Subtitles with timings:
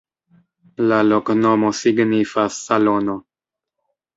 [0.91, 3.19] La loknomo signifas: salono.